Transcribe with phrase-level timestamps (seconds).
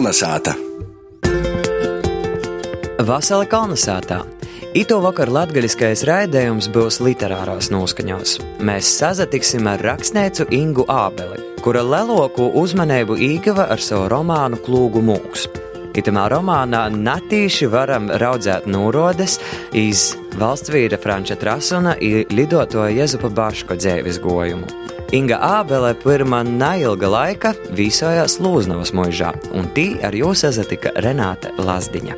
[0.00, 0.54] Kolnesāta!
[3.04, 4.22] Vasala Kalnasātā!
[4.72, 8.38] Ito vakar latgaļiskais raidījums būs literārās noskaņos.
[8.64, 15.50] Mēs sazatiksim ar rakstnēcu Ingu Ābeli, kura leloku uzmanību īgava ar savu romānu Klūgu mūks.
[15.92, 19.36] Itamā romānā natīši varam raudzēt nūrodes
[19.76, 24.89] iz valsts vīra Franča Trasuna i lidoto Jezupa Baško dzēvis gojumu.
[25.10, 32.14] Inga Ābele pirmā neilga laika vīsojās Lūznavas muižā, un tī ar jūs sazatika Renāte Lazdiņa.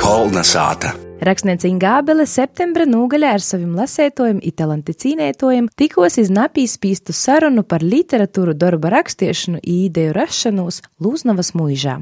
[0.00, 0.94] Kolnesāta!
[1.20, 7.84] Rakstniece Ingābele septembra nogalē ar saviem lasētojiem, italanti cīnētojiem tikos iz napīs spīstu sarunu par
[7.84, 12.00] literatūru darba rakstiešanu i ideju rašanos Lūznavas muižā.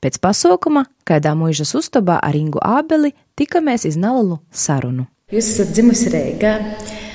[0.00, 5.04] Pēc pasaukuma, kādā muižas uztobā ar Ingu Ābeli, tikamies iz nalalu sarunu.
[5.34, 6.50] Jūs esat dzimusi Rīgā,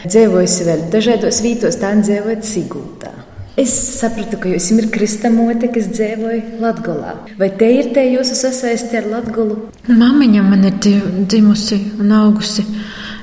[0.03, 3.13] dzīvojusi vēl dažādos vītos, tā dzīvojat Sigūtā.
[3.59, 7.13] Es sapratu, ka jūs esat kristamote, kas dzīvoja Latvijā.
[7.39, 9.55] Vai te ir te jūsu sasaisti ar Latviju?
[9.87, 12.67] Māmiņa man ir dzimusi un augusi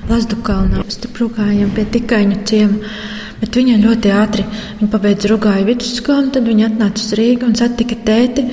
[0.08, 0.86] Lazdu kalnā.
[0.96, 2.96] Struktūrājām pie tikaiņu ciema.
[3.42, 4.48] Bet viņa ļoti ātri
[4.80, 8.48] viņa pabeidza Rugāju vidusskolu, tad viņa atnāca uz Rīgu un satika tēti,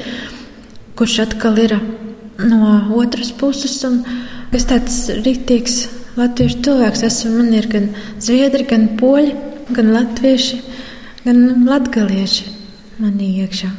[1.00, 1.80] kurš atkal ir
[2.44, 3.80] no otras puses.
[4.54, 7.36] Es tāds rītīgs latviešu cilvēks esmu.
[7.40, 9.36] Man ir gan zviedri, gan poļi,
[9.74, 10.62] gan latvieši
[11.24, 12.50] gan latgalieši
[13.02, 13.70] manī iekšā.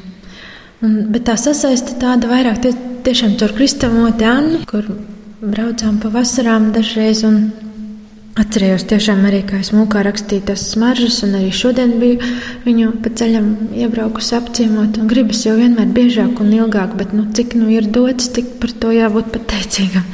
[0.85, 2.73] Un, bet tā sasaiste tāda vairāk tie,
[3.07, 4.89] tiešām caur Kristāmoti Annu, kur
[5.45, 7.25] braucām pa vasarām dažreiz.
[8.35, 12.33] Atcerējos tiešām arī, kā es mūkā rakstīju tas smaržas, un arī šodien biju
[12.65, 13.47] viņu pa ceļam
[13.79, 14.99] iebraukusi apciemot.
[15.07, 18.91] Gribas jau vienmēr biežāk un ilgāk, bet nu, cik nu ir dots, tik par to
[18.97, 20.09] jābūt pateicīgam.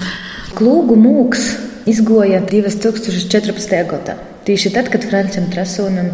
[0.59, 1.49] Klūgu mūks
[1.87, 3.75] izgoja 2014.
[3.91, 4.17] gadā.
[4.45, 6.11] Tieši tad, kad Frančam Trasonam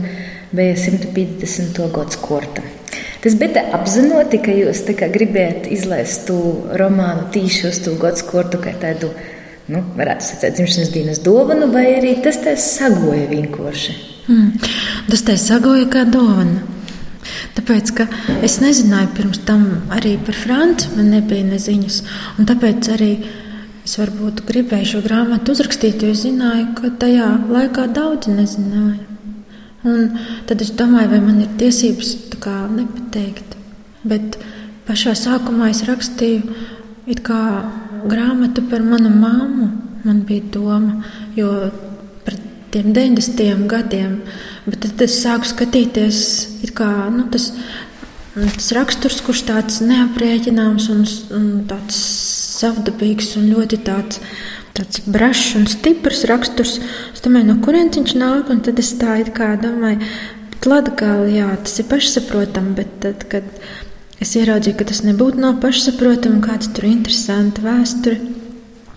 [0.53, 1.81] bija 150.
[1.95, 2.63] gads korta.
[3.23, 6.37] Tas bija apzināti, ka jūs gribējāt izlaist to
[6.79, 9.11] romānu tieši uz to gadu kortu, kā tādu,
[9.73, 13.97] nu, varētu sacīt, dzimšanas dienas dāvanu, vai arī tas tā sagoja vienkārši?
[14.29, 14.53] Mm,
[15.11, 16.63] tas tā sagoja kā dāvana.
[17.57, 18.07] Tāpēc, ka
[18.47, 21.99] es nezināju pirms tam arī par Franci, man nebija neziņas,
[22.39, 23.11] un tāpēc arī
[23.87, 29.05] es varbūt gribēju šo grāmatu uzrakstīt, jo es zināju, ka tajā laikā daudzi nezināja.
[29.87, 30.17] Un
[30.49, 33.55] tad es domāju, vai man ir tiesības kā, nepateikt.
[34.07, 34.39] Bet
[34.89, 36.57] pašā sākumā es rakstīju
[38.11, 39.71] grāmatu par manu māmu.
[40.07, 41.05] Man bija doma,
[41.39, 41.51] jo
[42.27, 42.35] par
[42.75, 43.67] tiem 90.
[43.71, 44.21] gadiem,
[44.67, 46.21] bet tad es sāku skatīties,
[46.75, 47.53] kā nu, tas,
[48.35, 52.03] tas raksturs, kurš tāds neaprēķināms un, un tāds
[52.57, 54.23] savdabīgs un ļoti tāds
[54.77, 56.75] tāds brašs un stiprs raksturs.
[57.15, 59.23] Es domāju, no kurienes viņš nāk, tad es tā
[59.63, 60.05] domāju,
[60.67, 63.45] Latgāli, jā, tas ir pašsaprotami, bet tad, kad
[64.19, 68.19] es ieraudzīju, ka tas nebūtu nav pašsaprotami, kāds tur ir interesanti vēsture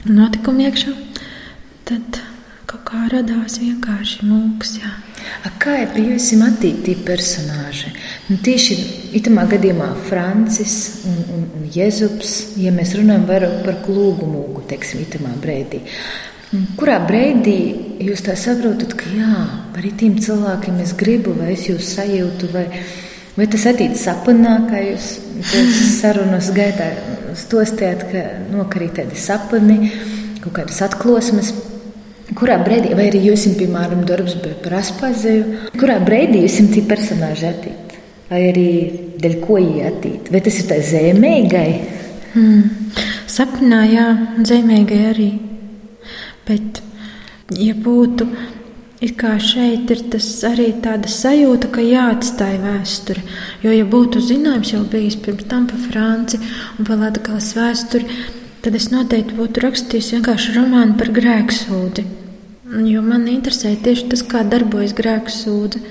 [0.07, 0.95] un notikumi iekšā,
[1.91, 2.21] tad
[2.89, 4.89] kā radās vienkārši mūks, jā.
[5.45, 7.91] A kā ir bijusi attīstīta personāža?
[8.29, 8.77] Nu, tieši
[9.19, 15.03] itamā gadījumā Francis un, un, un Jēzus, ja mēs runājam vairāk par klūgu mūgu, teiksim,
[15.05, 15.83] itamā brīdī.
[16.79, 17.59] Kurā brīdī
[18.07, 19.45] jūs tā saprotat, ka jā,
[19.75, 22.65] par tiem cilvēkiem es gribu, vai es jūs sajūtu, vai,
[23.37, 25.11] vai tas attīstās sapnā, kā jūs
[25.99, 26.89] sarunas gaitā
[27.37, 29.91] stostījāt, ka nokarīt tādi sapni,
[30.41, 31.53] kaut kādas atklosmes.
[32.37, 37.47] Kurā brīdī, vai arī jums, piemēram, darbs bija par aspazēju, kurā brīdī jums ir personāži
[37.49, 37.95] attīt?
[38.29, 38.67] Vai arī
[39.17, 39.57] dēļ ko
[39.89, 40.29] attīt?
[40.29, 41.69] Vai tas ir tā zemīgai?
[42.35, 42.91] Hmm.
[43.29, 44.05] Sapnā, jā,
[44.45, 45.31] zemīgai arī.
[46.45, 46.83] Bet,
[47.57, 48.27] ja būtu
[49.01, 50.03] it kā šeit, ir
[50.49, 53.25] arī tāda sajūta, ka jāatstāj vēsture.
[53.63, 56.37] Jo, ja būtu zinājums jau bijis pirms tam par Franci
[56.77, 58.21] un par Latvijas vēsturi,
[58.61, 62.18] tad es noteikti būtu rakstījis vienkārši romānu par grēksūdi.
[62.69, 65.81] Jo man interesē tieši tas, kā darbojas grēksūde.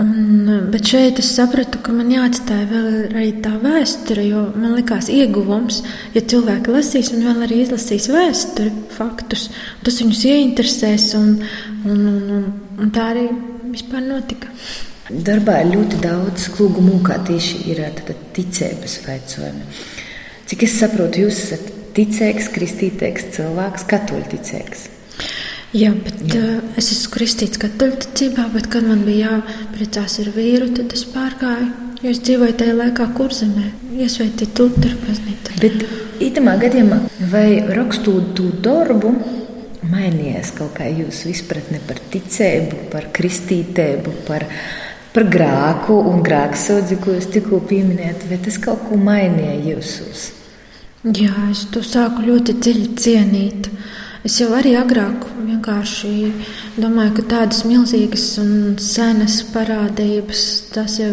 [0.00, 5.06] Un, bet šeit es sapratu, ka man jāatstāj vēl arī tā vēsture, jo man likās
[5.12, 5.82] ieguvums,
[6.16, 9.46] ja cilvēki lasīs un vēl arī izlasīs vēsturi, faktus.
[9.86, 11.36] Tas viņus ieinteresēs, un,
[11.84, 12.48] un, un, un,
[12.82, 13.28] un tā arī
[13.68, 14.50] vispār notika.
[15.12, 17.84] Darbā ir ļoti daudz klubu mūkā tieši ir
[18.34, 19.66] ticības veicojumi.
[20.48, 24.88] Cik es saprotu, jūs esat ticīgs, kristītīgs cilvēks, katoļu ticīgs.
[25.74, 26.40] Jā, bet Jā.
[26.40, 31.72] Uh, es esmu kristīts katoļticībā, bet, kad man bija jāprecās ar vīru, tad es pārgāju.
[32.04, 33.70] Jo es dzīvoju tajā laikā, kur zemē,
[34.04, 35.54] iesvētīt Lutheru baznīcu.
[35.62, 37.00] Bet itamā gadījumā,
[37.32, 39.14] vai rakstot to darbu,
[39.88, 44.46] mainījies kaut kā jūsu izpratne par ticību, par kristītību, par
[45.14, 50.24] par grāku un grāksodzi, ko jūs tikko pieminējāt, vai tas kaut ko mainīja jūsos?
[51.04, 53.68] Jā, es to sāku ļoti dziļi cienīt.
[54.24, 56.10] Es jau arī agrāk vienkārši
[56.80, 61.10] domāju, ka tādas milzīgas un senas parādības, tas jau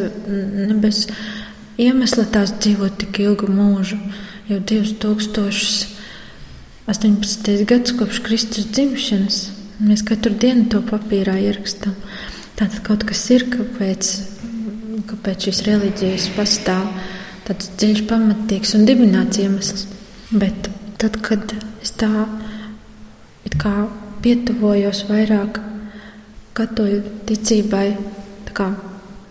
[0.80, 1.10] bez
[1.76, 4.00] iemesla tās dzīvo tik ilgu mūžu,
[4.48, 5.98] jau 2000.
[6.92, 7.66] 18.
[7.70, 9.42] gads kopš Kristus dzimšanas.
[9.82, 11.94] Mēs katru dienu to papīrā ierakstām.
[12.58, 14.10] Tātad kaut kas ir, kāpēc,
[15.12, 16.88] kāpēc šīs reliģijas pastāv.
[17.48, 19.86] Tāds dziļš, pamatīgs un dibināts iemesls.
[20.32, 20.72] Bet
[21.02, 22.10] tad, kad es tā
[23.62, 23.88] kā
[24.22, 25.60] pietuvojos vairāk
[26.58, 27.88] katoļu ticībai,
[28.54, 28.70] kā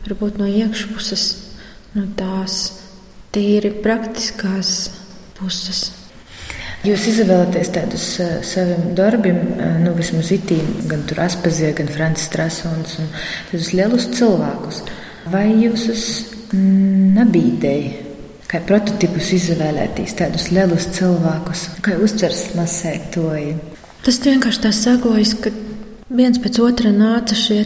[0.07, 1.25] varbūt no iekšpuses,
[1.95, 2.61] no tās
[3.35, 4.91] tīri praktiskās
[5.39, 5.91] puses.
[6.81, 12.31] Jūs izvēlaties tādus uh, saviem darbiem, uh, nu, vismaz itīm, gan tur Aspazie, gan Francis
[12.33, 13.11] Trasons, un
[13.51, 14.81] tādus lielus cilvēkus.
[15.31, 15.85] Vai jūs
[16.57, 17.91] nebīdēji,
[18.51, 23.53] kā prototipus izvēlēties tādus lielus cilvēkus, kā uztvers masētoji?
[24.05, 25.53] Tas vienkārši tā sagojas, ka
[26.09, 27.63] viens pēc otra nāca šie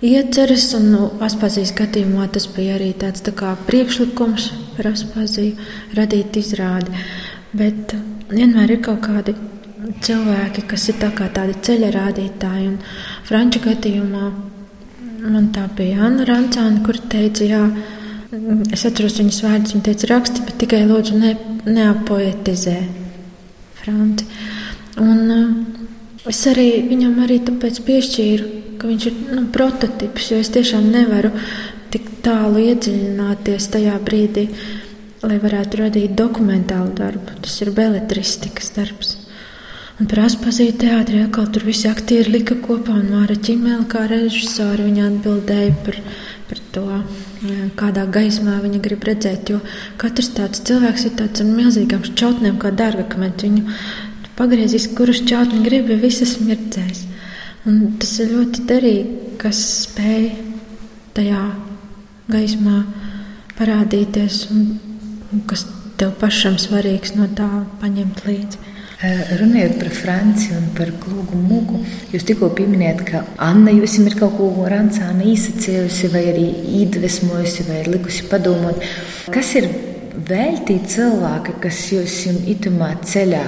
[0.00, 5.58] ieceres, un nu, Aspazijas skatījumā tas bija arī tāds tā kā priekšlikums par Aspaziju
[5.98, 6.94] radīt izrādi.
[7.52, 7.96] Bet
[8.30, 9.34] vienmēr ir kaut kādi
[10.04, 12.70] cilvēki, kas ir tā tādi ceļa rādītāji.
[12.70, 12.78] Un
[13.28, 14.30] Franču gadījumā
[15.20, 17.64] man tā bija Anna Rancāna, kur teica, jā,
[18.72, 21.34] es atceros viņas vārdus, viņa teica, raksti, bet tikai lūdzu ne,
[21.66, 22.78] neapoetizē
[23.82, 24.30] Franci.
[24.98, 30.50] Un uh, es arī viņam arī tāpēc piešķīru, ka viņš ir nu, prototips, jo es
[30.50, 31.30] tiešām nevaru
[31.90, 34.48] tik tālu iedziļināties tajā brīdī
[35.26, 37.40] lai varētu radīt dokumentālu darbu.
[37.44, 39.16] Tas ir beletristikas darbs.
[40.00, 44.86] Un par aspazīju teātrī atkal tur visi aktieri lika kopā, un Māra Čimēla kā režisori
[44.86, 45.98] viņa atbildēja par,
[46.48, 46.84] par to,
[47.76, 49.60] kādā gaismā viņa grib redzēt, jo
[50.00, 53.44] katrs tāds cilvēks ir tāds ar milzīgām šķautnēm, kā dārgakmens.
[53.44, 53.76] Viņu
[54.40, 57.04] pagriezīs, kurus šķautni grib, ja visas mirdzēs.
[57.68, 60.30] Un tas ir ļoti derīgi, kas spēj
[61.16, 61.42] tajā
[62.30, 62.78] gaismā
[63.58, 65.66] parādīties un kas
[66.00, 67.48] tev pašam svarīgs no tā
[67.82, 68.66] paņemt līdzi.
[69.00, 71.78] Runājot par Franciju un par klubu mūku,
[72.12, 76.46] jūs tikko pieminējāt, ka Anna jums ir kaut ko rancāna īsacējusi, vai arī
[76.80, 78.84] iedvesmojusi, vai ir likusi padomāt.
[79.32, 79.70] Kas ir
[80.28, 82.18] vēl tie cilvēki, kas jūs
[82.52, 83.44] itamā ceļā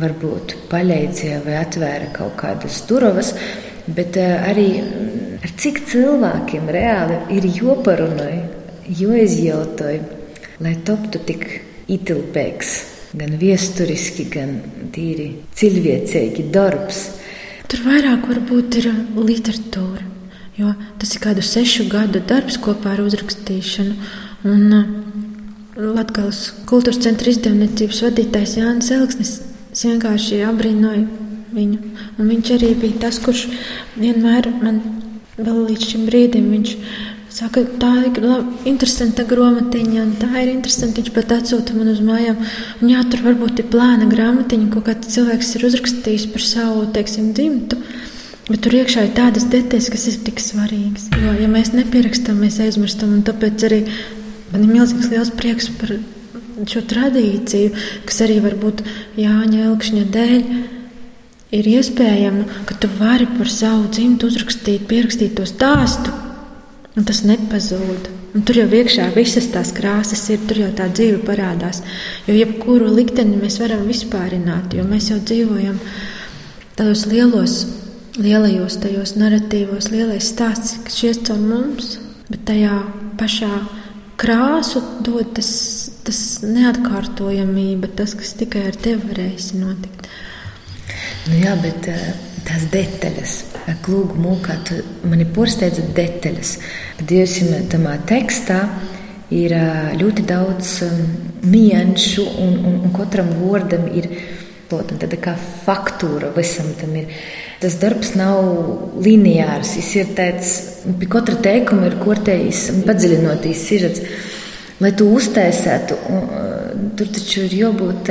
[0.00, 3.34] varbūt palīdzēja vai atvēra kaut kādas durvis,
[3.86, 4.68] bet arī
[5.44, 8.44] ar cik cilvēkiem reāli ir joparunāja,
[8.88, 10.22] jo izjautāja
[10.62, 11.44] lai toptu tik
[11.90, 12.74] itilpīgs,
[13.18, 14.56] gan viesturiski, gan
[14.94, 17.04] tīri cilvēcīgi darbs.
[17.70, 20.04] Tur vairāk varbūt ir literatūra,
[20.58, 23.96] jo tas ir kādu sešu gadu darbs kopā ar uzrakstīšanu.
[24.44, 24.92] Un uh,
[25.74, 29.34] Latvijas kultūras centra izdevniecības vadītājs Jānis Elksnis
[29.82, 31.06] vienkārši abrīnoja
[31.54, 31.80] viņu.
[32.18, 33.48] Un viņš arī bija tas, kurš
[33.98, 34.80] vienmēr man
[35.34, 36.76] vēl līdz šim brīdim viņš
[37.34, 41.02] Saka, tā ir labi, interesanta grāmatiņa, un tā ir interesanti.
[41.02, 42.36] Viņš pat atsūta man uz mājām.
[42.78, 47.32] Un, jā, tur varbūt ir plāna grāmatiņa, ko kāds cilvēks ir uzrakstījis par savu teiksim,
[47.34, 47.80] dzimtu.
[48.46, 51.08] Bet tur iekšā ir tādas detaļas, kas ir tik svarīgas.
[51.24, 53.16] Jo, ja mēs nepierakstām, mēs aizmirstam.
[53.26, 53.80] Tāpēc arī
[54.52, 55.96] man ir milzīgs liels prieks par
[56.70, 57.72] šo tradīciju,
[58.08, 58.84] kas arī varbūt
[59.20, 60.44] Jāņa Elkšņa dēļ
[61.54, 66.14] ir iespējama, ka tu vari par savu dzimtu uzrakstīt, pierakstīt to stāstu
[66.94, 68.06] Un tas nepazūd.
[68.38, 71.80] Un tur jau iekšā visas tās krāsas ir, tur jau tā dzīve parādās.
[72.28, 75.80] Jo jebkuru likteni mēs varam vispārināt, jo mēs jau dzīvojam
[76.78, 77.56] tādos lielos,
[78.14, 81.96] lielajos, tajos narratīvos, lielais stāsts, kas ies caur mums,
[82.30, 82.78] bet tajā
[83.18, 83.50] pašā
[84.20, 85.50] krāsu dod tas,
[86.06, 90.08] tas neatkārtojamība, tas, kas tikai ar tevi varēs notikt.
[91.28, 92.06] Nu jā, bet uh,
[92.44, 93.36] tās detaļas,
[93.84, 94.58] klūgu mūkā,
[95.08, 96.56] mani porsteidza detaļas.
[97.00, 97.38] Dievs
[97.72, 98.60] tamā tekstā
[99.34, 101.04] ir uh, ļoti daudz um,
[101.48, 104.10] nianšu, un, un, un katram vārdam ir
[104.70, 107.10] tāda kā faktūra visam tam ir.
[107.62, 110.54] Tas darbs nav lineārs, viņš ir tāds,
[111.00, 114.04] pie katra teikuma ir kortējis un padziļinoties sižets.
[114.82, 115.96] Lai to uztaisētu,
[116.98, 118.10] tur taču ir jābūt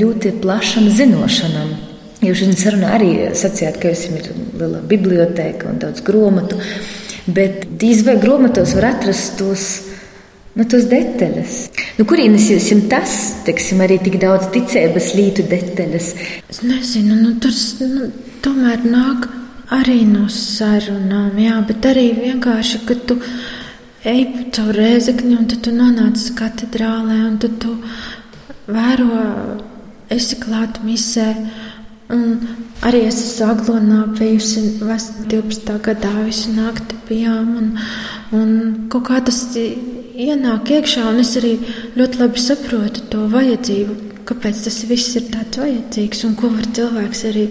[0.00, 1.76] ļoti plašam zinošanam.
[2.24, 6.58] Jūs šodien sarunā arī sacījāt, ka jums ir liela biblioteka un daudz grāmatu,
[7.28, 9.66] bet drīz vai grāmatos var atrast tos,
[10.56, 11.56] nu, tos detaļas.
[11.98, 16.12] Nu, kurienes jūs tas, teiksim, arī tik daudz ticības lītu detaļas?
[16.50, 18.10] Es nezinu, nu, tas nu,
[18.44, 19.28] tomēr nāk
[19.76, 23.18] arī no sarunām, jā, bet arī vienkārši, ka tu
[24.06, 27.74] ej caur rēzekni un tad tu nonāc katedrālē un tad tu
[28.70, 29.24] vēro,
[30.12, 31.32] esi klāt misē.
[32.12, 32.36] Un
[32.86, 35.72] arī es esmu aglonā bijusi 12.
[35.82, 37.72] gadā, visu nakti bijām, un,
[38.38, 38.52] un
[38.92, 41.56] kaut kā tas ienāk iekšā, un es arī
[41.98, 43.96] ļoti labi saprotu to vajadzību,
[44.28, 47.48] kāpēc tas viss ir tāds vajadzīgs, un ko var cilvēks arī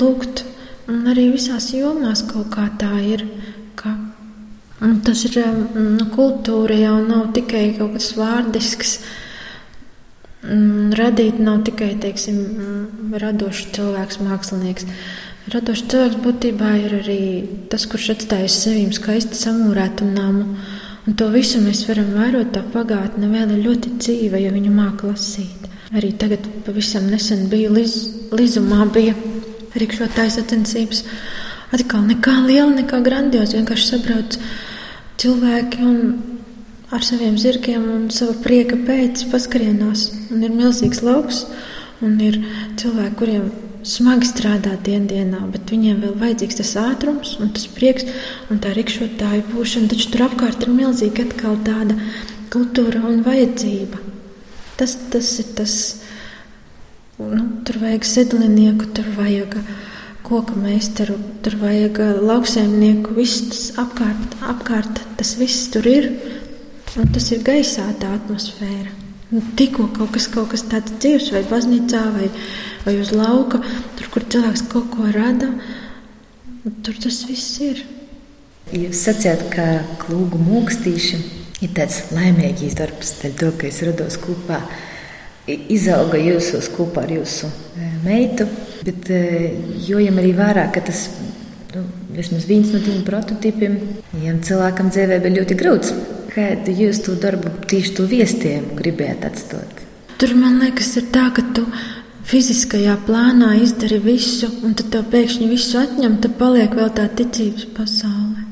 [0.00, 0.42] lūgt.
[0.90, 3.22] Un arī visās jomās kaut kā tā ir.
[3.78, 3.94] Ka,
[5.06, 5.38] tas ir
[5.72, 8.98] nu, kultūra jau nav tikai kaut kas vārdisks.
[8.98, 9.23] Mm,
[10.98, 14.88] radīt nav tikai teiksim, mm, radošs cilvēks, mākslinieks.
[15.52, 17.20] Radošs cilvēks būtībā ir arī
[17.72, 20.56] tas, kurš atstājas sevīm skaisti samūrētu namu.
[21.04, 22.52] Un to visu mēs varam vērot.
[22.52, 25.68] Tā pagātne vēl ir ļoti dzīva, ja viņu māca lasīt.
[25.94, 27.96] Arī tagad, pavisam nesen bija Liz,
[28.32, 29.14] Lizumā, bija
[29.76, 31.04] rīkšotājas sacensības.
[31.74, 33.58] Atkal nekā liela, nekā grandioza.
[33.58, 34.38] Vienkārši sabrauc
[35.20, 35.98] cilvēki un
[36.94, 40.12] ar saviem zirgiem un sava prieka pēc paskrienās.
[40.30, 41.44] Un ir milzīgs lauks,
[42.04, 42.38] un ir
[42.78, 43.48] cilvēki, kuriem
[43.84, 48.06] smagi strādā dienā, bet viņiem vēl vajadzīgs tas ātrums un tas prieks
[48.50, 49.90] un tā rikšotāja būšana.
[49.92, 51.98] Taču tur apkārt ir milzīgi atkal tāda
[52.54, 54.00] kultūra un vajadzība.
[54.78, 55.74] Tas, tas ir tas,
[57.18, 59.58] nu, tur vajag sedlinieku, tur vajag
[60.24, 66.08] koka meistaru, tur vajag lauksaimnieku, viss tas apkārt, apkārt, tas viss tur ir.
[66.94, 68.92] Un tas ir gaisā tā atmosfēra.
[69.32, 72.28] Nu, tikko kaut kas, kaut kas tāds dzīves, vai baznīcā, vai,
[72.84, 73.58] vai uz lauka,
[73.98, 75.48] tur, kur cilvēks kaut ko rada,
[76.86, 77.82] tur tas viss ir.
[78.70, 79.66] Jūs sacījāt, ka
[80.04, 81.20] klūgu mūkstīši
[81.66, 84.62] ir tāds laimīgs darbs, dēļ to, ka es rados kopā.
[85.50, 88.46] Izauga jūsos kopā ar jūsu e, meitu,
[88.86, 89.24] bet e,
[89.84, 91.08] jojam arī vērā, ka tas
[91.74, 91.82] nu,
[92.14, 93.76] vismaz viens no tiem prototipiem,
[94.22, 95.96] ja cilvēkam dzīvē bija ļoti grūts.
[96.34, 99.82] Kādu jūs to darbu, tieši to viestījumu gribētu atstāt?
[100.18, 101.62] Tur man liekas, ir tā, ka tu
[102.26, 107.68] fiziskajā plānā izdari visu, un tad tev pēkšņi visu atņem, tad paliek vēl tā ticības
[107.76, 108.42] pasaule.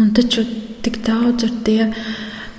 [0.00, 0.46] Un taču
[0.84, 1.90] tik daudz ir tie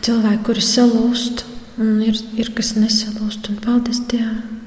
[0.06, 1.46] cilvēki, kuri salūst,
[1.82, 4.60] un ir, ir kas nesalūst, un paldies Dievam.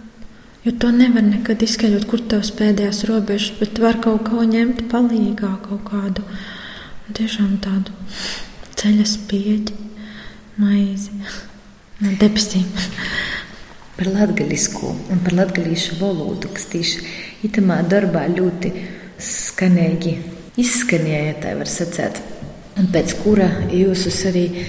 [0.66, 5.52] Jo to nevar nekad izskaidrot, kur tavs pēdējās robežas, bet var kaut ko ņemt palīgā,
[5.68, 6.26] kaut kādu
[7.14, 7.94] tiešām tādu
[8.76, 9.76] ceļa spieķi,
[10.60, 11.14] maizi
[12.02, 12.68] no debesīm.
[13.96, 17.04] par latgaļisku un par latgaļīšu valodu, kas tieši
[17.48, 18.72] itamā darbā ļoti
[19.16, 20.12] skanīgi
[20.60, 22.20] izskanēja, tā var sacēt.
[22.76, 24.64] Un pēc kura jūs arī e,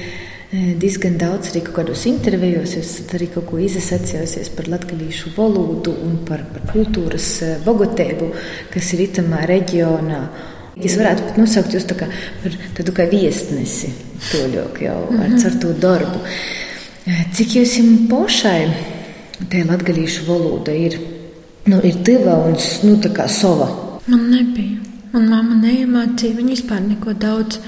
[0.80, 6.46] diezgan daudz arī kādos intervijos esat arī kaut ko izsacījusies par latgaļīšu valodu un par,
[6.54, 8.32] par kultūras e, bogotību,
[8.72, 10.22] kas ir itamā reģionā.
[10.84, 12.06] Es varētu pat nosaukt jūs kā
[12.44, 13.90] par tādu kā viesnesi,
[14.32, 15.46] toļok jau ar, mm -hmm.
[15.46, 16.20] ar to darbu.
[17.34, 17.78] Cik jums
[18.10, 18.62] pašai
[19.50, 21.00] tā latgalīšu valoda ir,
[21.66, 23.70] nu, ir tiva un nu, tā kā sova?
[24.08, 24.78] Man nebija.
[25.14, 27.60] Man mamma neiemācīja, viņa vispār neko daudz.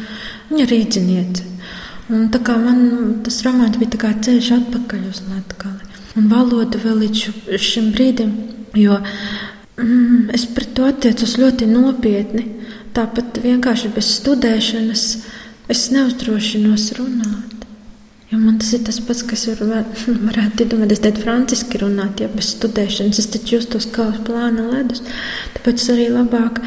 [0.49, 1.43] Viņa ir rīdziniece.
[2.09, 5.89] Un tā kā man tas romāns bija kā ceļš atpakaļ uz Latgali.
[6.17, 8.31] Un valoda vēl līdz šim brīdim,
[8.75, 8.97] jo
[9.77, 12.58] mm, es pret to attiecos ļoti nopietni.
[12.95, 15.05] Tāpat vienkārši bez studēšanas
[15.69, 17.65] es neuzdrošinos runāt.
[18.29, 19.85] Jo man tas ir tas pats, kas var,
[20.27, 25.01] varētu iedomāties, teikt, franciski runāt, ja bez studēšanas es taču justos kā uz plāna ledus.
[25.55, 26.61] Tāpēc arī labāk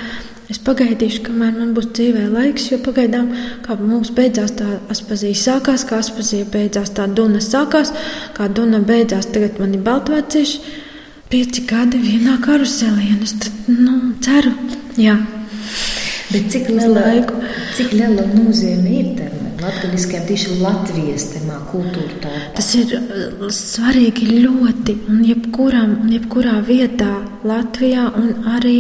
[0.51, 3.31] es pagaidīšu, kamēr man būs dzīvē laiks, jo pagaidām,
[3.65, 7.95] kā mums beidzās tā aspazīja sākās, kā aspazīja beidzās tā duna sākās,
[8.37, 10.81] kā duna beidzās, tagad man ir baltvācieši.
[11.33, 14.51] Pieci gadi vienā karuselī, un es tad, nu, ceru,
[15.01, 15.15] jā.
[16.33, 17.03] Bet cik liela,
[17.77, 22.33] cik liela nozīme ir tam latviskajam, tieši Latvijas temā, kultūra tā?
[22.57, 27.11] Tas ir uh, svarīgi ļoti, un jebkuram, jebkurā vietā
[27.47, 28.79] Latvijā un arī,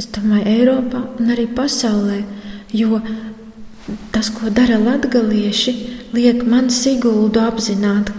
[0.00, 2.22] es domāju, Eiropā un arī pasaulē,
[2.74, 3.00] jo
[4.14, 5.76] tas, ko dara latgalieši,
[6.16, 8.12] liek man Siguldu apzināt,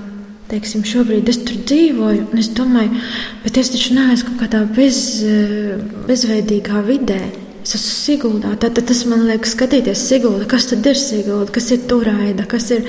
[0.51, 3.03] teiksim, šobrīd es tur dzīvoju, un es domāju,
[3.43, 7.23] bet es taču neesmu kaut kādā bez, uh, bezveidīgā vidē.
[7.63, 8.49] Es esmu Siguldā.
[8.59, 12.67] Tad, tad tas man liekas, skatīties Sigulda, kas tad ir Sigulda, kas ir Turaida, kas
[12.75, 12.83] ir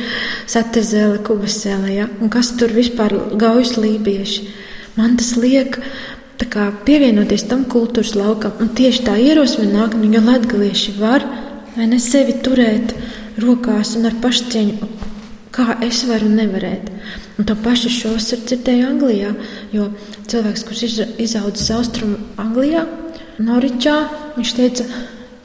[0.50, 2.08] Satezēle, Kubasēle, ja?
[2.18, 4.48] un kas tur vispār gaujas lībieši.
[4.98, 5.78] Man tas liek
[6.50, 11.24] kā, pievienoties tam kultūras laukam, un tieši tā ierosme nāk, nu, jo latgalieši var
[11.74, 12.94] vai ne sevi turēt
[13.42, 14.90] rokās un ar pašcieņu,
[15.54, 16.90] kā es varu nevarēt.
[17.38, 19.32] Un to pašu šos ir dzirdēju Anglijā,
[19.74, 19.88] jo
[20.30, 20.84] cilvēks, kurš
[21.22, 22.84] izaudzis austrumu Anglijā,
[23.38, 23.96] Noričā.
[24.36, 24.84] Viņš teica,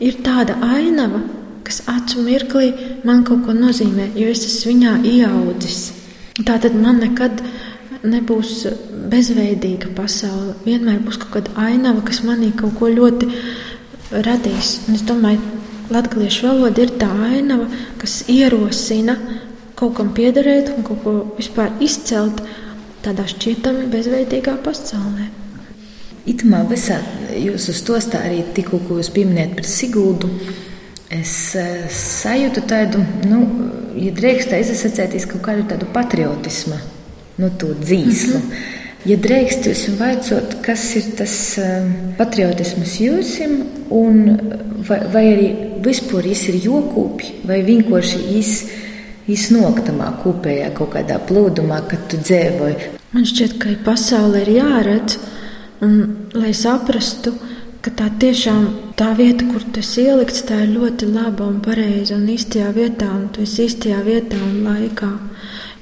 [0.01, 1.21] ir tāda ainava,
[1.65, 2.71] kas acu mirklī
[3.05, 5.81] man kaut ko nozīmē, jo es esmu viņā ieaudzis.
[6.45, 7.41] Tā tad man nekad
[8.03, 8.63] nebūs
[9.11, 10.55] bezveidīga pasaule.
[10.65, 13.29] Vienmēr būs kaut kāda ainava, kas manī kaut ko ļoti
[14.25, 14.77] radīs.
[14.87, 15.41] Un es domāju,
[15.91, 17.67] latviešu valoda ir tā ainava,
[17.99, 19.17] kas ierosina
[19.79, 22.41] kaut kam piederēt un kaut ko vispār izcelt
[23.03, 25.38] tādā šķietami bezveidīgā pasaulē.
[26.29, 26.99] Itamā visā
[27.33, 30.29] jūs uz to tā arī tikko, ko jūs pieminējat par Siguldu,
[31.09, 33.39] es eh, sajūtu tādu, nu,
[33.97, 36.77] ja drīkst aizsacēties kaut kādu tādu patriotismu,
[37.41, 38.37] nu, to dzīslu.
[38.37, 38.77] Mm -hmm.
[39.07, 43.53] Ja drīkst jūs vaicot, kas ir tas um, patriotisms jūsim,
[44.89, 45.47] vai, vai arī
[45.85, 48.51] vispār jis ir jokūpji, vai vienkārši jis
[49.31, 52.89] iznoktamā kopējā kaut kādā plūdumā, kad tu dzīvoji.
[53.15, 55.15] Man šķiet, ka pasaule ir jāredz,
[55.85, 55.95] un
[56.35, 57.33] lai saprastu,
[57.79, 58.65] ka tā tiešām
[58.99, 63.29] tā vieta, kur tas ielikts, tā ir ļoti laba un pareiza un īstajā vietā, un
[63.33, 65.11] tu esi īstajā vietā un laikā.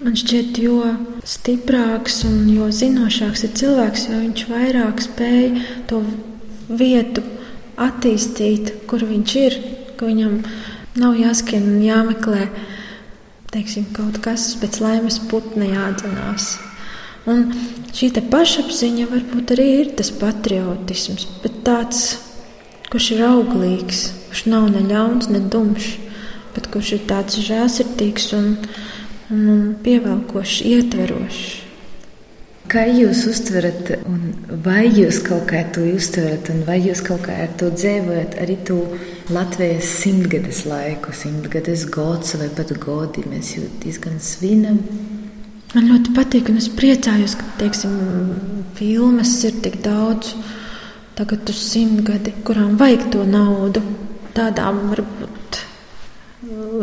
[0.03, 0.83] Man šķiet, jo
[1.25, 5.47] stiprāks un jo zinošāks ir cilvēks, jo viņš vairāk spēj
[5.89, 6.03] to
[6.69, 7.25] vietu
[7.81, 9.59] attīstīt, kur viņš ir,
[9.97, 10.39] ka viņam
[11.01, 12.45] nav jāskrien un jāmeklē
[13.53, 16.57] teiksim, kaut kas pēc laimes putna jādzenās.
[17.27, 17.43] Un
[17.91, 22.03] šī pašapziņa varbūt arī ir tas patriotisms, bet tāds,
[22.87, 25.89] kurš ir auglīgs, kurš nav ne ļauns, ne dumšs,
[26.55, 28.53] bet kurš ir tāds žēlsirdīgs un,
[29.27, 31.41] un, un pievelkošs, ietverošs.
[32.67, 34.31] Kā jūs uztverat, un
[34.63, 38.57] vai jūs kaut kā to uztverat, un vai jūs kaut kā ar to dzīvojat arī
[38.67, 38.81] to
[39.31, 44.83] Latvijas simtgades laiku, simtgades gods vai pat godi mēs jau diezgan svinam?
[45.73, 47.95] Man ļoti patīk, un es priecājos, ka teiksim,
[48.77, 50.31] filmas ir tik daudz,
[51.17, 53.83] tagad uz simtgadi, kurām vajag to naudu.
[54.37, 55.59] Tādām varbūt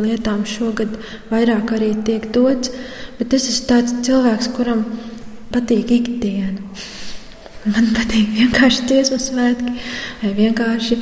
[0.04, 0.98] lietām šogad
[1.30, 2.72] vairāk arī tiek dots,
[3.18, 4.84] bet es esmu tāds cilvēks, kuram
[5.54, 6.60] patīk ikdiena.
[7.64, 9.76] Man patīk vienkārši dziesmu svētki,
[10.20, 11.00] vai vienkārši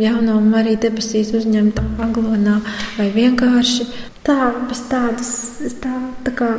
[0.00, 2.58] jauno Mariju debesīs uzņemt aglonā,
[2.98, 3.86] vai vienkārši
[4.26, 5.32] tā, bez tādas,
[5.66, 5.92] es tā,
[6.26, 6.50] tā kā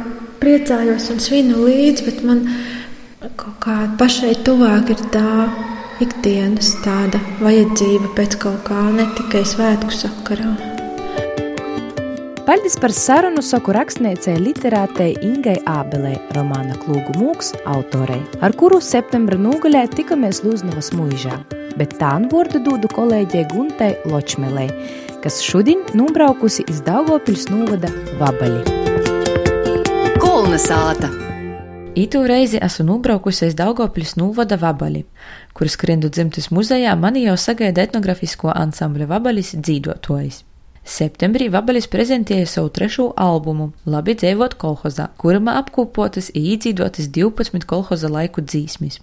[0.44, 2.44] priecājos un svinu līdzi, bet man
[3.40, 5.48] kaut kā pašai tuvāk ir tā
[6.04, 10.52] ikdienas tāda vajadzība pēc kaut kā, ne tikai svētku sakarā.
[12.44, 19.40] Paldies par sarunu saku rakstniecei literātei Ingai Ābelei, romāna Klūgu mūks autorei, ar kuru septembra
[19.40, 21.38] nogalē tikamies Lūznavas mūžā,
[21.80, 24.70] bet tā un vārdu dūdu kolēģei Guntai Ločmelei,
[25.24, 28.64] kas šodien nobraukusi iz Daugopils novada Vabaļi.
[30.22, 31.12] Kulna sāta!
[31.96, 35.04] Itu reizi esmu nobraukusi aiz Daugopļas novada Vabaļi,
[35.54, 40.42] kuras krindu dzimtas muzejā mani jau sagaida etnografisko ansambļa Vabaļis dzīvotojas.
[40.84, 48.42] Septembrī Vabaļis prezentēja savu trešo albumu Labi dzīvot kolhozā, kurā apkopotas īdzīdotas 12 kolhoza laiku
[48.42, 49.00] dzīsmis.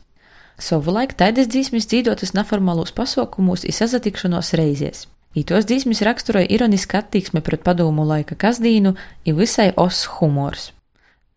[0.59, 5.07] Savulaik taidas dzīsmis dzīvotas neformālos pasaukumos un sazatikšanos reizēs.
[5.31, 10.73] Ītos dzīsmis raksturoja ironiska attieksme pret padomu laika kazdīnu un visai os humors.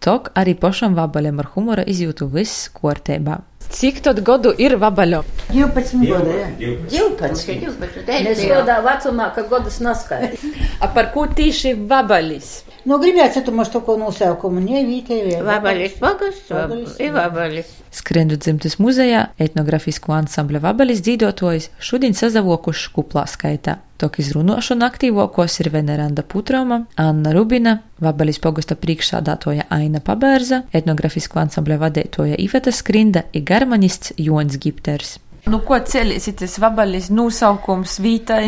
[0.04, 3.38] Tok arī pašam vabaļam ar humora izjūtu viss kārtībā.
[3.73, 5.23] Cik tad gadu ir vabaļo?
[5.54, 6.49] 12 gadu, jā.
[6.91, 8.04] 12, 12.
[8.34, 10.43] Es tādā vecumā, ka godus naskaidrs.
[10.84, 12.52] A par ko tieši vabaļis?
[12.84, 15.39] Nu, gribētu, tu mums to ko nosaukumu, ne vietēji.
[15.47, 16.52] Vabaļis pagasts,
[16.99, 17.71] ir vabaļis.
[17.93, 23.80] Skrendu dzimtas muzejā etnografisko ansambļa vabaļis dzīvotojs šodien sazavokuši kuplā skaitā.
[24.01, 31.77] Tok izrunošana aktīvākos ir Veneranda Putroma, Anna Rubina, vabaļis pogasta priekšsādātoja Aina Pabērza, etnografisko ansambļa
[31.86, 35.19] vadētoja Iveta Skrinda ir garmanists Jons Gipters.
[35.43, 38.43] Nu, ko ceļīsies vabaļis nosaukums vītai?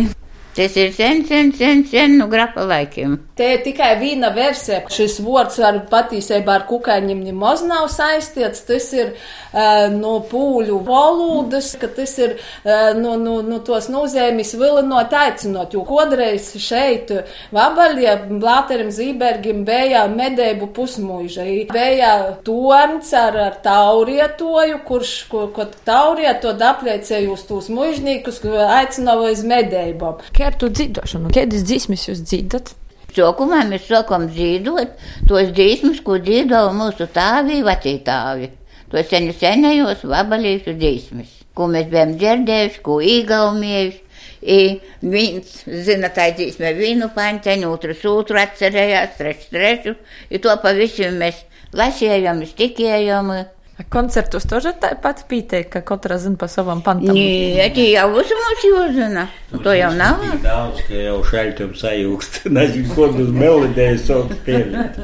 [0.55, 3.17] Tas ir sen, sen, sen, sen no nu, grapa laikiem.
[3.35, 4.77] Te ir tikai viena versija.
[4.87, 8.61] Šis vārds ar patiesībā ar kukaiņiem nemaz nav saistīts.
[8.63, 14.53] Tas ir uh, no pūļu valodas, ka tas ir uh, no, no, no tos nozīmes
[14.55, 15.75] vilinot aicinot.
[15.75, 17.11] Jo kodreiz šeit
[17.51, 21.49] vabaļie Blāterim Zībergim bija medēbu pusmuiža.
[21.75, 22.13] Bija
[22.47, 28.39] torns ar, ar taurietoju, kurš, ko, ko taurieto apliecēja uz tos muižnīkus,
[28.79, 31.31] aicināja uz medēbām kārtu dzīvošanu.
[31.33, 32.73] Kādas dziesmas jūs dzīvojat?
[33.15, 34.97] Sākumā mēs sākam dzīvot
[35.29, 38.51] tos dziesmas, ko dzīvoja mūsu tāvi, vecītāvi.
[38.91, 44.01] Tos senu senajos vabalīšu dziesmas, ko mēs bijām dzirdējuši, ko īgaumējuši.
[44.45, 44.57] I
[45.01, 45.55] viens
[45.87, 49.95] zina tā dzīsmē vienu paņķeņu, otrs otru atcerējās, trešs trešu,
[50.29, 51.39] i to pavisam mēs
[51.73, 53.31] lasījām, stikējām,
[53.79, 57.15] A koncertów to, że te, pat Pitek, kako razem pa savam pantam?
[57.15, 59.25] Nē, tie jau uzmoši uzzina.
[59.63, 60.21] To jau nav.
[60.43, 62.37] Daudz, ka jau šaļķiem sajūgst.
[62.55, 64.95] Nezinu, ko tas melodēja savu spēlēt.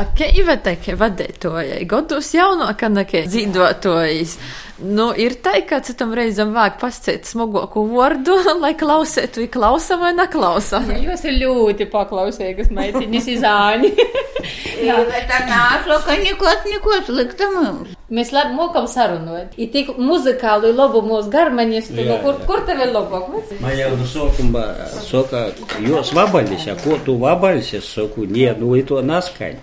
[0.00, 4.38] A keiva teke vadētojai, godus jauno kanakē dzīdotojais.
[4.78, 10.12] Nu, ir tā, ka citam reizam vajag pasciet smagoku vārdu, lai klausētu, vai klausa vai
[10.14, 10.78] neklausa.
[10.86, 13.90] Ja, jūs ir ļoti paklausīgas meitiņas izāņi.
[14.86, 17.96] Jā, bet tā nāslo, ka neko, neko slikta mums.
[18.14, 19.56] Mēs labi mokam sarunot.
[19.58, 23.34] Ir tik muzikāli labu mūsu garmaņistu, nu, kur, kur tev ir labāk?
[23.58, 24.64] Man jau no sākuma
[25.02, 25.48] saka,
[25.82, 29.58] jūs vabaļs, ja ko tu vabaļs, es saku, nie, nu, i to naskaņ.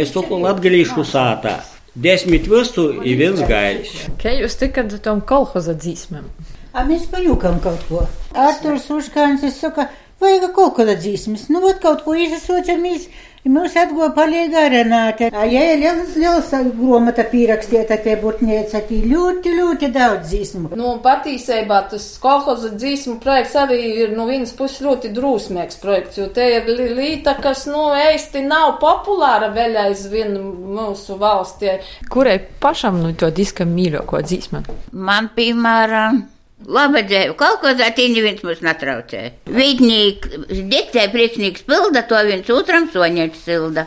[0.00, 1.60] Es saku latgalīšu sātā.
[1.94, 3.90] Desmit vistu ir viens gailis.
[4.20, 6.28] Kā jūs tikat tam kolhoza dzīsmēm?
[6.70, 8.04] A mēs paņūkam kaut ko.
[8.38, 9.88] Arturs Uškāns, es saku,
[10.20, 11.48] vajag kaut kāda dzīsmes.
[11.52, 13.08] Nu, ot kaut ko izsaucamies.
[13.40, 15.30] Mums atgoja palīga Renāte.
[15.32, 20.72] Ja ir liels, liels gromata pierakstīta te burtniece, tad ļoti, ļoti daudz dzīsmu.
[20.76, 26.18] Nu, patīsībā tas kolhoza dzīsmu projekts arī ir no nu, vienas puses ļoti drūsmīgs projekts,
[26.20, 30.36] jo te ir līta, kas, nu, īsti nav populāra vēl aizvien
[30.76, 31.78] mūsu valstī.
[32.12, 34.66] Kurai pašam, nu, to diska mīļāko dzīsmu?
[34.92, 36.26] Man, piemēram,
[36.68, 39.22] Labi, dzēju, kaut ko tādu neviens mums netraucē.
[39.48, 43.86] Vidnīgi diktē priekšnieks pilda, to viens otram soņets silda.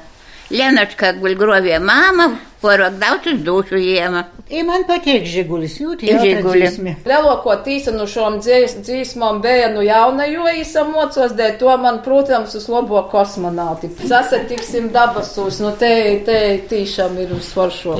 [0.53, 2.27] Lenačka guļ grovie māma,
[2.61, 4.23] porok daudz uz dušu jēma.
[4.53, 6.67] I man patīk žigulis, ļoti žiguli.
[7.07, 13.01] Lielāko tīsa no šom dzīsmām bija no jaunajo īsamocos, dēļ to man, protams, uz labo
[13.13, 13.89] kosmonauti.
[14.03, 15.93] Sasatiksim dabasos, nu te,
[16.27, 16.37] te
[16.69, 17.97] tīšām ir uz svaršo.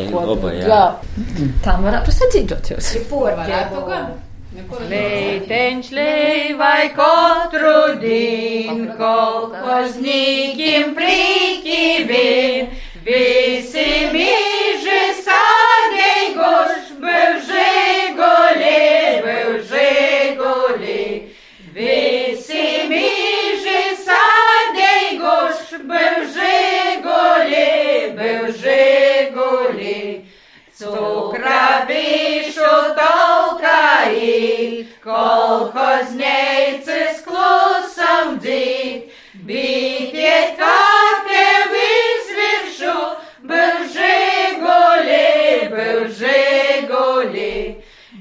[0.59, 0.83] Jā.
[1.63, 2.93] Tā varētu sadzīdot jūs.
[2.99, 3.65] Ir porķē.
[4.53, 12.69] Leiteņš leivai katru din, kolkoznikim prīki vien,
[13.07, 13.42] visi mīži
[34.33, 39.11] tolka īt, kolhozneicis klusam dzīt,
[39.45, 40.79] bītiet kā
[41.27, 42.95] tev izviršu,
[43.43, 47.75] byl žiguli, byl žiguli.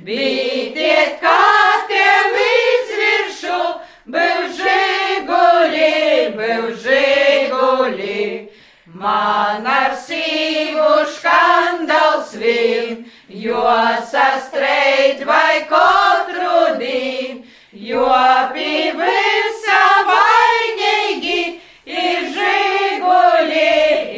[0.05, 1.45] Bītiet kā
[1.89, 3.61] tev izviršu,
[4.07, 5.93] byl žiguli,
[6.37, 8.49] byl žiguli.
[8.87, 13.65] Man ar sīvu skandals vien, jo
[14.11, 17.43] sastreit vai katru dien,
[17.73, 18.09] jo
[18.53, 21.39] pie visa vainīgi
[21.87, 23.71] ir žiguli,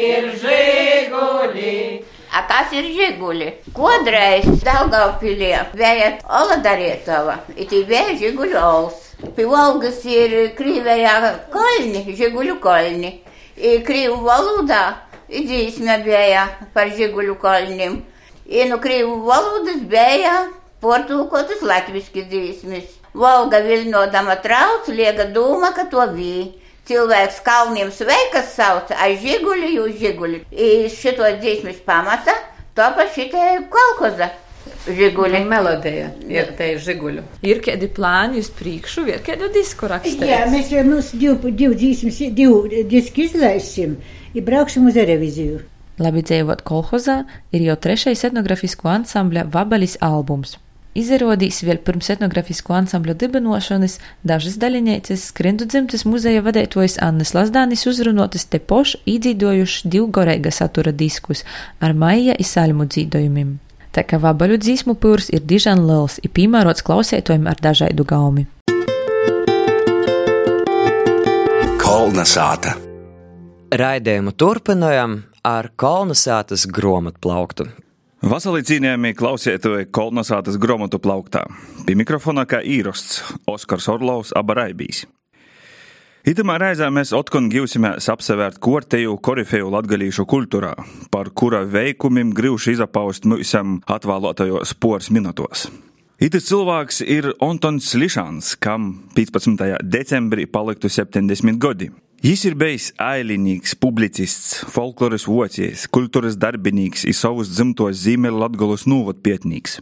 [0.09, 2.05] ir žiguli.
[2.35, 3.53] A kas ir žiguli?
[3.73, 8.99] Kodreiz Daugavpilī bija Oladarietava, it ir bija žiguļu ols.
[9.37, 11.15] Pie Volgas ir Krīvējā
[11.55, 13.21] kolni, žiguļu kolni.
[13.55, 14.83] Krīvu valodā
[15.31, 18.03] dzīsme bija par žiguļu kolnim.
[18.45, 20.35] Einu kreivų valdas, beje,
[20.85, 22.91] portulkotis latviškis dėsmis.
[23.15, 26.51] Valga vilniodama traus, liega dūma, kad to vy.
[26.85, 30.43] Cilvēks kalniem sveikas sauc, ai žiguli, jų žiguli.
[30.53, 32.35] Į šitos dėsmis pamatą,
[32.77, 34.29] to pašitė kolkoza.
[34.85, 35.41] Žigulį.
[35.49, 36.11] Melodija.
[36.29, 37.25] Ir tai žiguliu.
[37.45, 40.25] Ir kėdi plāni uz priekšu, ir kėdi disku rakstīt.
[40.29, 41.77] Jā, mēs jau mums divu, divu,
[42.37, 43.97] divu disku izlaisim,
[44.37, 45.63] ir braukšam uz reviziju.
[46.03, 47.23] Labi dzīvot kolhozā
[47.55, 50.57] ir jau trešais etnografisku ansambļa Vabalis albums.
[50.95, 58.47] Izrādījis vēl pirms etnografisku ansambļu dibinošanas dažas daļinieces skrindu dzimtes muzeja vadētojas Annas Lazdānis uzrunotas
[58.47, 61.43] te poš īdzīdojuši divu gorēga satura diskus
[61.83, 63.53] ar maija izsaļmu dzīdojumiem.
[63.95, 68.47] Tā kā vabaļu dzīsmu pūrs ir dižan liels, ir piemērots klausētojiem ar dažādu gaumi.
[71.83, 72.79] Kolnasāta.
[73.75, 77.69] Raidījumu turpinājam ar kolonizācijas grāmatplauktu.
[78.25, 81.45] Vasarī cīnījāmies klausētoju kolonizācijas grāmatu plauktā.
[81.85, 83.21] Pie mikrofona kā īrosts
[83.53, 85.05] Oskars Orlovs Abaraibijs.
[86.25, 90.73] Itamā reizē mēs atkal gūsimies apsevērt korteju korifeju latgalīšu kultūrā,
[91.13, 95.67] par kura veikumiem grūši izapaust mūsam atvēlotajos spors minutos.
[96.25, 99.83] Itis cilvēks ir Antons Lišāns, kam 15.
[99.85, 101.91] decembrī paliktu 70 gadi.
[102.25, 109.75] Jis ir bijis ailinīgs, publicists, folkloras vocējs, kultūras darbinīgs, ir savus dzimtos zīmēlu latgalus nūvotpietnīgs.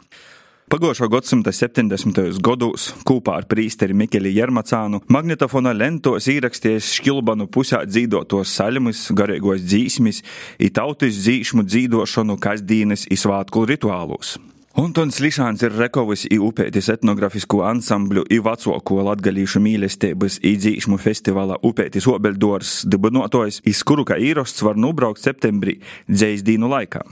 [0.74, 2.18] Pagājušā gadsimta 70.
[2.42, 10.24] gados kopā ar prīsteri Mikeli Jermacānu magnetofona lentos ierakstījis škilbanu pusē dzīvotos saļumus, garīgos dzīsmis,
[10.58, 13.62] i tautis dzīšmu dzīvošanu kasdienas i svātku
[14.72, 21.58] Antons Lišāns ir rekovis i upētis etnografisku ansambļu i vecoko latgalīšu mīlestības i dzīšmu festivāla
[21.60, 25.76] upētis obeļdors dibinotojs, iz kuru kā īrosts var nubraukt septembrī
[26.08, 27.04] dzējas dīnu laikā.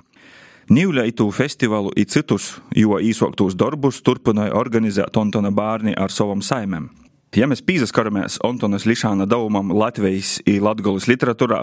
[0.73, 6.89] Nīvļa itu festivālu i citus, jo īsoktos darbus turpināja organizēt Antona bērni ar savam saimēm.
[7.39, 11.61] Ja mēs pīzaskaramies Antonas Lišāna daumam Latvijas i latgolas literatūrā,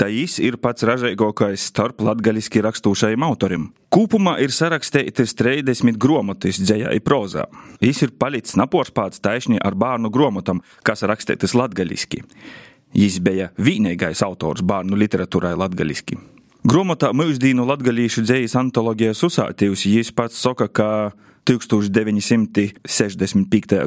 [0.00, 3.68] tad viņš ir pats ražīgākais starp latgaliski rakstūšajiem autorim.
[3.92, 7.50] Kūpumā ir sarakstītas 30 grāmatas dzējā i prozā.
[7.84, 12.24] Viņš ir palicis naporspāts taisni ar bērnu grāmatām, kas rakstītas latgaliski.
[12.96, 16.16] Viņš bija vienīgais autors bērnu literatūrai latgaliski.
[16.60, 21.16] Grāmatā mūždīnu latgalīšu dzējas antologijas uzsātījusi, viņš pats saka, ka
[21.48, 22.76] 1965.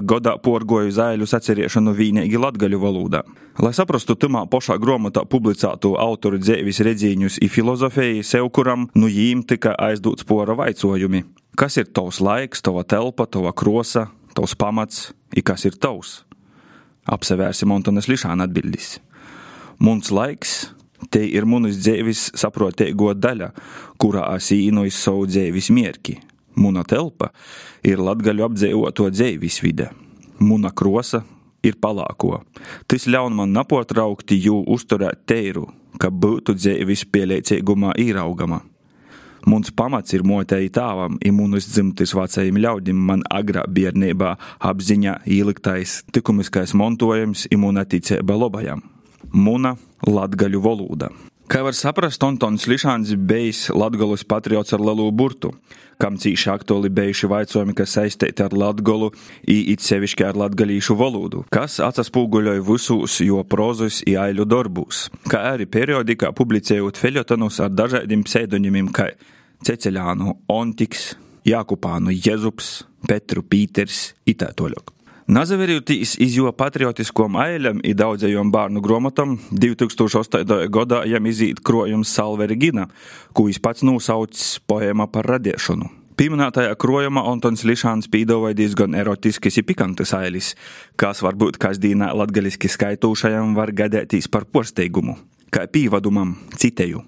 [0.02, 3.22] gadā porgoju zāļu atcerēšanu vīnīgi latgaļu valodā.
[3.62, 9.46] Lai saprastu tamā pašā grāmatā publicētu autoru dzēvis redzīņus i filozofiju, sev kuram nu jīm
[9.46, 11.30] tika aizdots pora vaicojumi.
[11.54, 16.26] Kas ir tavs laiks, tava telpa, tava krosa, tavs pamats, i kas ir tavs?
[17.06, 18.98] Apsevērsim Montonas Lišāna atbildis.
[19.78, 20.74] Muns laiks,
[21.10, 23.52] te ir munas dzēvis saprotēgo daļa,
[24.02, 26.18] kurā es īnoju savu dzēvis mierki.
[26.56, 27.32] Muna telpa
[27.86, 29.90] ir latgaļu apdzīvoto dzēvis vide.
[30.40, 31.24] Muna krosa
[31.64, 32.42] ir palāko.
[32.88, 38.62] Tas ļaun man napotraukti jū uzturēt teiru, ka būtu dzēvis pieliecīgumā īraugama.
[39.44, 44.38] Muns pamats ir motei tāvam, imunus dzimtis vecajiem ļaudim man agrā bērnībā
[44.70, 48.86] apziņā ieliktais likumiskais montojums imunaticība lobajam.
[49.34, 49.76] Muna
[50.08, 51.12] latgaļu valoda.
[51.52, 55.52] Kā var saprast, Antons Lišāns bijis Latgolas patriots ar lielu burtu,
[56.00, 59.12] kam cīši aktuāli bijuši vaicojumi, kas saistīti ar latgolu,
[59.44, 65.68] it sevišķi ar latgalīšu valodu, kas atsaspūguļoja visus jo prozus i aiļu darbus, kā arī
[65.68, 69.12] periodikā publicējot feļotonus ar dažādiem pseidonimiem, kā
[69.64, 71.14] Ceceļānu Ontiks,
[71.48, 75.03] Jākupānu Jezups, Petru Pīters, itētoļok.
[75.24, 80.68] Nazaverītīs iz jo patriotiskom aiļam i daudzajom bērnu gromatam 2008.
[80.68, 82.90] gadā jam izīt krojums Salveri Gina,
[83.32, 85.88] ko viņš pats nosaucis poēma par radiešanu.
[86.20, 90.52] Pieminētajā krojumā Antons Lišāns pīdavoja diezgan erotiskas un pikantas ailis,
[91.00, 95.16] kas varbūt kasdīnā latgaliski skaitūšajam var gadētīs par porsteigumu.
[95.50, 97.00] Kā pīvadumam citēju.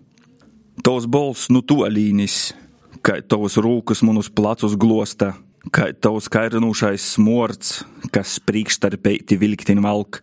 [0.88, 2.54] Tos bols nu tolīnis,
[3.04, 5.34] kā tos rūkas munus placus glosta,
[5.74, 7.80] kā tavs kairinošais smords,
[8.14, 10.22] kas sprīkštarpeiti vilktin valk,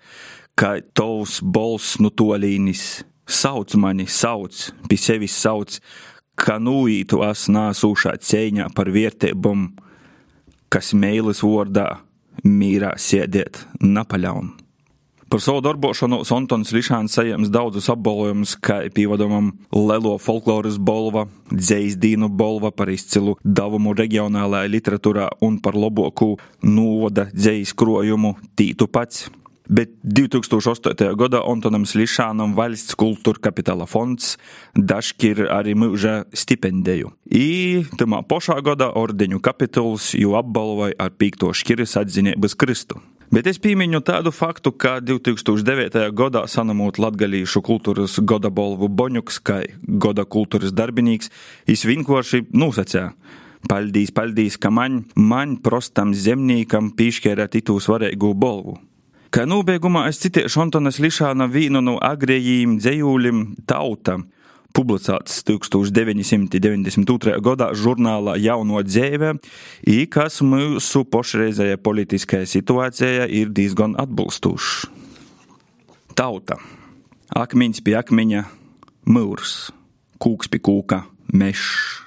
[0.58, 3.02] kā tavs bols nu tolīnis.
[3.32, 4.56] Sauc mani, sauc,
[4.90, 5.78] pie sevis sauc,
[6.36, 9.70] ka nūītu es nāsūšā cēņā par vietībām,
[10.72, 11.86] kas mēlis vārdā
[12.44, 14.61] mīrā sēdēt napaļaun.
[15.32, 22.68] Par savu darbošanos Antons Lišāns saņems daudzus apbalvojumus, kā pīvadamam Lelo folkloras bolva, dzēsdīnu bolva
[22.68, 26.34] par izcilu davumu reģionālajā literatūrā un par loboku
[26.68, 29.30] noda dzējas krojumu tītu pats.
[29.72, 31.14] Bet 2008.
[31.16, 34.34] gadā Antonam Lišānam valsts kultūra kapitāla fonds
[34.76, 37.14] daškir arī mūža stipendiju.
[37.32, 43.00] I tamā pašā gadā ordeņu kapituls jau apbalvoja ar pīkto šķiris atzinības kristu.
[43.32, 46.02] Bet es piemiņu tādu faktu, ka 2009.
[46.12, 49.62] gadā sanamot latgalīšu kultūras goda bolvu Boņuks, kā
[50.04, 51.30] goda kultūras darbinīgs,
[51.64, 53.14] es vienkārši nosacīju.
[53.72, 58.76] Paldies, paldies, ka man, man prostam zemniekam piešķēra titu svarīgu bolvu.
[59.32, 64.18] Kā nobeigumā es citēšu Antonas Lišāna vīnu no agrējiem dzējūlim tauta
[64.76, 67.36] publicēts 1992.
[67.44, 69.34] gadā žurnālā Jauno dzīve,
[70.12, 74.86] kas mūsu pašreizējā politiskajā situācijā ir diezgan atbilstošs.
[76.16, 76.58] Tauta,
[77.32, 78.44] akmeņš pie akmeņa,
[79.08, 79.72] mūrs,
[80.20, 82.02] kūks pie kūka, mežs,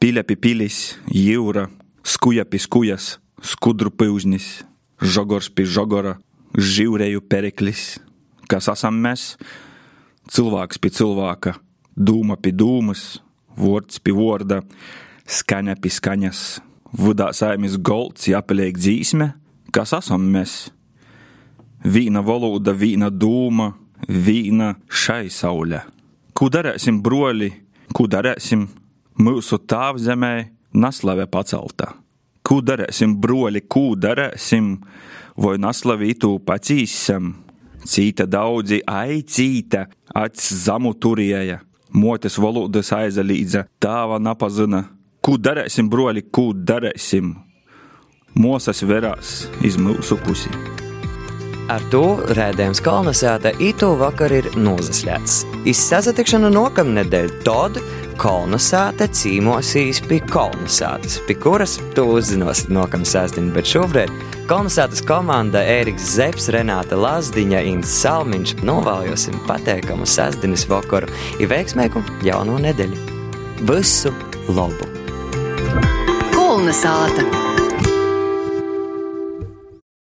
[0.00, 1.68] pīļa pie pilis, jūra,
[2.04, 4.58] skuja pie skujas, skudru pūznis,
[5.00, 6.18] žogors pie žogora,
[6.58, 7.96] žīvrēju pereklis,
[8.48, 9.34] kas esam mēs
[10.32, 11.54] cilvēks pie cilvēka,
[11.96, 13.18] dūma pie dūmas,
[13.58, 14.62] vārds pie vārda,
[15.28, 16.42] skaņa pie skaņas,
[16.98, 19.32] vudā saimis golds, jāpaliek dzīsme,
[19.74, 20.68] kas esam mēs.
[21.84, 23.70] Vīna valoda, vīna dūma,
[24.08, 25.84] vīna šai saulē.
[26.34, 27.50] Ko darēsim, broļi,
[27.94, 28.66] ko darēsim
[29.22, 30.34] mūsu tāvzemē,
[30.74, 31.92] naslave pacelta?
[32.42, 34.76] Ko darēsim, broļi, ko darēsim,
[35.38, 37.34] vai naslavītu pacīsim?
[37.88, 41.62] Cīta daudzi aicīta, acs zamu turēja,
[41.96, 44.84] motes valodas aizalīdza, tāva napazina,
[45.28, 47.34] Ko darīsim, broļi, ko darīsim?
[48.38, 50.87] Mosas verās iz mūsu pusi.
[51.68, 55.42] Ar to rēdējums kolonizēta itu vakar ir nozaslēts.
[55.68, 57.76] Izsazatikšana nokamnedēļ tad
[58.18, 64.14] kolonizēta cīmosīs pie kolonizētas, pie kuras tu uzzinosi nokam sēsdiņu, bet šobrīd
[64.48, 72.56] kolonizētas komanda Ēriks Zeps, Renāta Lazdiņa, Inns Salmiņš novēlosim pateikamu sēsdiņas vakaru, ir veiksmēgu jauno
[72.64, 73.04] nedēļu.
[73.68, 74.14] Visu
[74.48, 74.88] labu!
[76.32, 77.47] Kolonizēta!